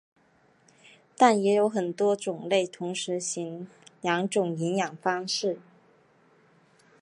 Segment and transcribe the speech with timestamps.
[1.15, 3.67] 但也有很多种类同时行
[4.01, 5.59] 两种营养方式。